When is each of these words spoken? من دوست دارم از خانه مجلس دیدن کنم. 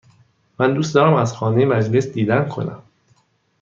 من 0.59 0.73
دوست 0.73 0.95
دارم 0.95 1.13
از 1.13 1.33
خانه 1.33 1.65
مجلس 1.65 2.07
دیدن 2.07 2.47
کنم. 2.49 2.83